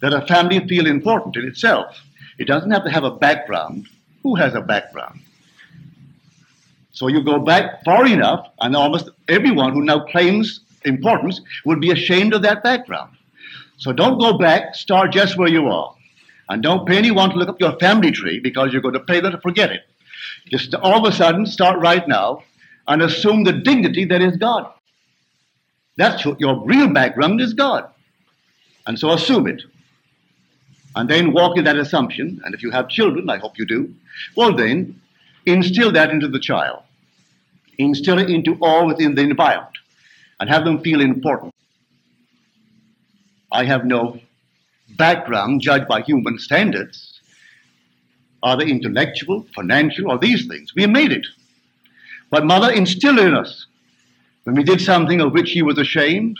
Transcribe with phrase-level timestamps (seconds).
[0.00, 2.00] that a family feel important in itself.
[2.38, 3.86] It doesn't have to have a background.
[4.22, 5.20] Who has a background?
[6.92, 11.90] So you go back far enough, and almost everyone who now claims importance would be
[11.90, 13.16] ashamed of that background.
[13.76, 15.94] So don't go back, start just where you are.
[16.48, 19.20] And don't pay anyone to look up your family tree because you're going to pay
[19.20, 19.82] them to forget it.
[20.48, 22.42] Just all of a sudden, start right now
[22.88, 24.70] and assume the dignity that is God.
[25.96, 27.88] That's your real background is God.
[28.86, 29.62] And so assume it.
[30.96, 32.40] And then walk in that assumption.
[32.44, 33.94] And if you have children, I hope you do,
[34.36, 35.00] well then,
[35.46, 36.82] instill that into the child.
[37.78, 39.76] Instill it into all within the environment
[40.38, 41.54] and have them feel important.
[43.52, 44.20] I have no
[44.96, 47.20] background judged by human standards,
[48.42, 50.74] either intellectual, financial, or these things.
[50.74, 51.26] We made it.
[52.30, 53.66] But mother instilled in us
[54.44, 56.38] when we did something of which she was ashamed,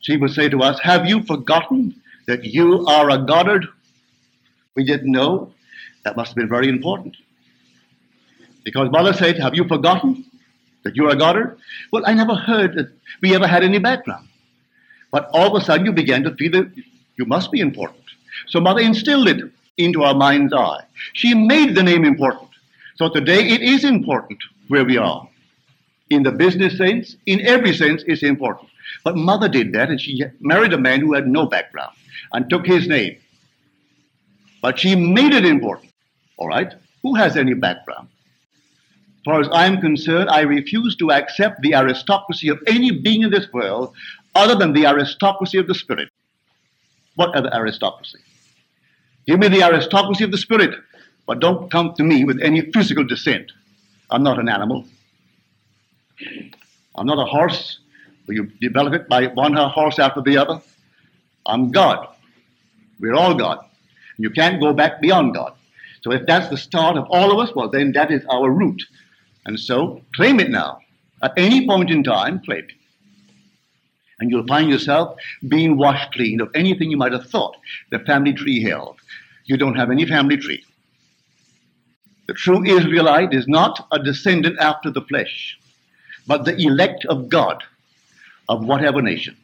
[0.00, 2.01] she would say to us, Have you forgotten
[2.32, 3.66] that you are a Goddard?
[4.74, 5.52] We didn't know.
[6.04, 7.14] That must have been very important.
[8.64, 10.24] Because mother said, Have you forgotten
[10.82, 11.58] that you're a Goddard?
[11.92, 12.88] Well, I never heard that
[13.20, 14.28] we ever had any background.
[15.10, 16.72] But all of a sudden you began to feel that
[17.16, 18.06] you must be important.
[18.48, 19.40] So mother instilled it
[19.76, 20.84] into our mind's eye.
[21.12, 22.48] She made the name important.
[22.96, 25.28] So today it is important where we are.
[26.08, 28.71] In the business sense, in every sense, it's important.
[29.04, 31.92] But mother did that and she married a man who had no background
[32.32, 33.16] and took his name.
[34.60, 35.90] But she made it important.
[36.36, 36.72] All right?
[37.02, 38.08] Who has any background?
[39.22, 43.30] As far as I'm concerned, I refuse to accept the aristocracy of any being in
[43.30, 43.94] this world
[44.34, 46.08] other than the aristocracy of the spirit.
[47.14, 48.18] What other aristocracy?
[49.26, 50.74] Give me the aristocracy of the spirit,
[51.26, 53.52] but don't come to me with any physical descent.
[54.10, 54.84] I'm not an animal.
[56.96, 57.78] I'm not a horse
[58.32, 60.60] where you develop it by one horse after the other.
[61.46, 62.08] I'm God.
[63.00, 63.64] We're all God.
[64.18, 65.54] You can't go back beyond God.
[66.02, 68.82] So if that's the start of all of us, well, then that is our root.
[69.46, 70.78] And so claim it now.
[71.22, 72.72] At any point in time, claim it
[74.18, 75.18] and you'll find yourself
[75.48, 77.56] being washed clean of anything you might have thought
[77.90, 78.96] the family tree held.
[79.46, 80.64] You don't have any family tree.
[82.28, 85.58] The true Israelite is not a descendant after the flesh,
[86.28, 87.64] but the elect of God
[88.52, 89.36] of whatever nation.